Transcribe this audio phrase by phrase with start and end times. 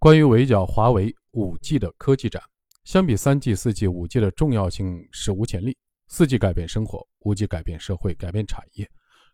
[0.00, 2.40] 关于围剿华为五 G 的科技展，
[2.84, 5.76] 相比三 G、四 G，五 G 的重要性史无前例。
[6.06, 8.88] 四 G 改变生活，五 G 改变社会、改变产业。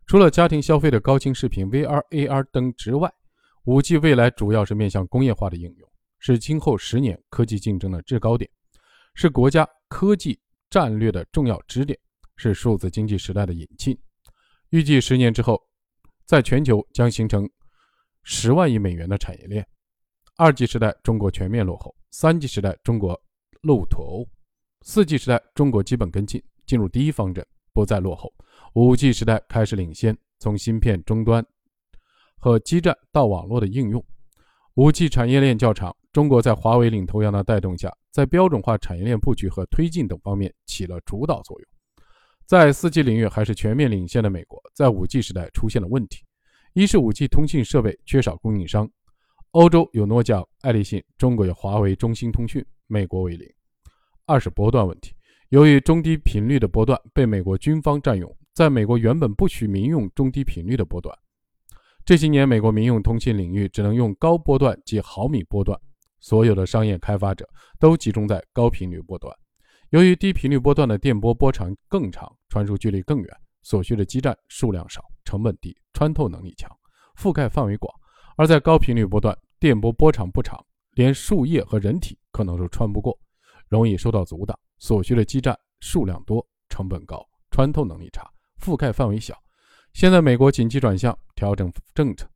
[0.07, 3.13] 除了家庭消费的高清视频、VR、AR 等之外，
[3.65, 5.87] 五 G 未来主要是面向工业化的应用，
[6.19, 8.51] 是今后十年科技竞争的制高点，
[9.15, 10.41] 是国家科技
[10.71, 11.99] 战略的重要支点，
[12.37, 13.95] 是数字经济时代的引进。
[14.71, 15.61] 预计十年之后，
[16.25, 17.47] 在全球将形成
[18.23, 19.67] 十万亿美元的产业链。
[20.37, 23.21] 二 G 时代，中国全面落后；三 G 时代，中国
[23.63, 24.29] 路途；
[24.83, 28.29] 四 G 时代，中国基本跟进，进入第一方阵，不再落后；
[28.73, 31.47] 五 G 时代开始领先，从芯片终端
[32.41, 34.05] 和基站到网络的应用，
[34.75, 35.95] 五 G 产业链较长。
[36.13, 41.69] 中国在华为领头羊的带动下，在标准化产业链布局和推进等方面起了主导作用。
[42.45, 46.25] 在四 G 领域还是全面领先的美国，在五 G 时代出现了问题：
[46.73, 48.91] 一是五 G 通信设备缺少供应商。
[49.55, 53.49] 欧洲有诺基亚、爱立信，中国有华为、中兴通讯，美国为零。
[54.27, 55.15] 二是波段问题，
[55.51, 61.17] 由于中低频率的波段被美国军方占用，在美国原本不许民用中低频率的波段，
[62.05, 65.79] 这些年美国民用通信领域只能用高波段及毫米波段，
[66.19, 67.49] 所有的商业开发者
[67.79, 69.33] 都集中在高频率波段。
[69.91, 76.69] 由于低频率波段的电波波长更长，传输距离更远，所需的基站数量少，成本低，穿透能力强，
[77.17, 77.95] 覆盖范围广。
[78.37, 83.19] 而在高频率波段，电波波长不长，连树叶和人体可能都穿不过，
[83.69, 84.59] 容易受到阻挡。
[84.79, 89.35] 所需的基站数量多，成本高，穿透能力差，覆盖范围小。
[89.93, 92.29] 现在美国紧急转向，调整政策，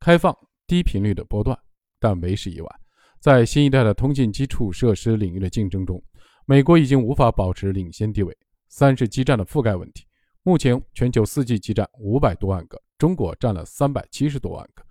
[0.00, 0.36] 开放
[0.66, 1.58] 低频率的波段，
[1.98, 2.80] 但为时已晚。
[3.20, 6.02] 在新一代的通信基础设施领域的竞争中，
[6.44, 8.36] 美国已经无法保持领先地位。
[8.68, 10.04] 三是基站的覆盖问题，
[10.42, 14.83] 目前全球 4G 基站五百多万个，中国占了三百七十多万个。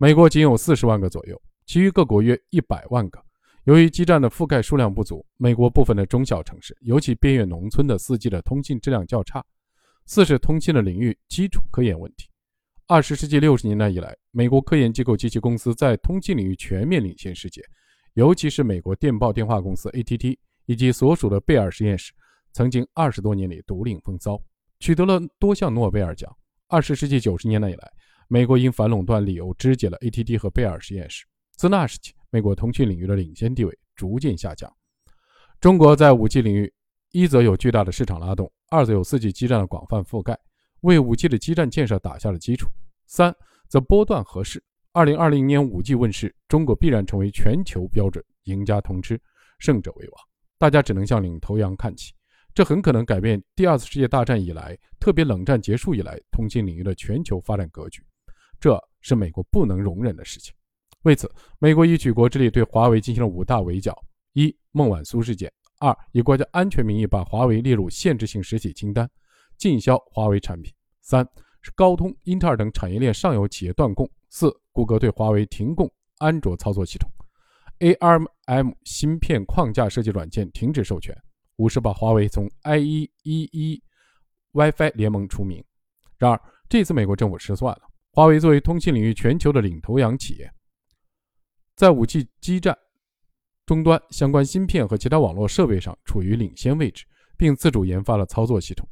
[0.00, 3.20] 美国仅有四十万个左右，其余各国约一百万个。
[3.64, 9.44] 由于基站的覆盖数量不足，美国部分的中小城市，尤其边远农村的 4G 的通信质量较差。
[10.06, 12.28] 四是通信的领域基础科研问题。
[12.86, 17.60] 二十世纪六十年代以来，美国科研机构及其公司在通信领域全面领先世界，
[18.14, 22.12] 尤其是美国电报电话公司 AT&T 以及所属的贝尔实验室，
[22.52, 24.40] 曾经二十多年里独领风骚，
[24.78, 26.32] 取得了多项诺贝尔奖。
[26.68, 27.92] 二十世纪九十年代以来，
[28.30, 31.24] 美国因反垄断理由肢解了 AT&T 和贝尔实验室，
[31.56, 34.70] 自那时起，美国通讯领域的领先地位逐渐下降。
[35.62, 36.70] 中国在 5G 领域，
[37.10, 40.38] 一则有巨大的市场拉动，二则有 4G 基站的广泛覆盖，
[40.82, 42.68] 为 5G 的基站建设打下了基础。
[43.06, 43.34] 三
[43.66, 44.62] 则波段合适。
[44.92, 49.18] 2020年 5G 问世，中国必然成为全球标准赢家通吃，
[49.58, 50.22] 胜者为王。
[50.58, 52.12] 大家只能向领头羊看齐，
[52.52, 58.04] 这很可能改变第二次世界大战以来，特别冷战结束以来通信领域的全球发展格局。
[58.60, 60.54] 这是美国不能容忍的事情。
[61.02, 63.96] 为此，美国以举国之力对华为进行了五大围剿：
[64.32, 65.48] 一、孟晚苏事件；
[65.78, 69.08] 二、以国家安全名义把华为列入限制性实体清单，
[69.56, 71.26] 禁销华为产品；三
[71.62, 75.88] 是高通、英特尔等产业链上游企业断供；四、谷歌对华为停供
[76.18, 77.08] 安卓操作系统
[77.78, 81.14] ，ARM 芯片框架设计软件停止授权；
[81.56, 83.80] 五是把华为从 IEEE
[84.52, 85.64] WiFi 联盟除名。
[86.18, 87.82] 然而，这次美国政府失算了。
[88.10, 90.50] 华为作为通信领域全球的领头羊企业，
[91.76, 92.76] 在 5G 基站
[93.64, 97.04] 终端相关芯片和其他网络设备上处于领先位置，
[97.36, 98.88] 并自主研发了操作系统，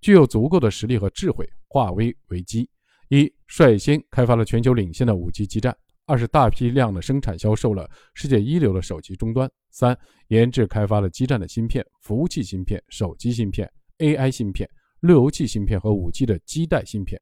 [0.00, 2.70] 具有足够的实力和智慧，化危为机：
[3.08, 5.72] 一、率先开发了全球领先的 5G 基站；
[6.06, 9.94] 二是大批量的生产销售了世界一流的手机终端；三、
[10.28, 14.66] 研制开发了基站的芯片、服务器芯片、手机芯片、AI 芯片、
[15.00, 17.20] 路由器芯片和 5G 的基带芯片。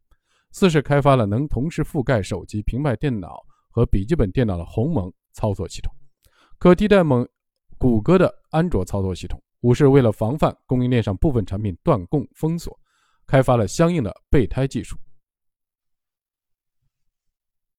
[0.55, 5.93] 四是开发了能同时覆盖手机、平板电脑和笔记本电脑的鸿蒙操作系统，
[6.61, 7.29] 可替代蒙
[7.77, 9.43] 谷歌的安卓操作系统。
[9.63, 12.79] 五是为了防范供应链上部分产品断供封锁，
[13.27, 14.97] 开发了相应的备胎技术。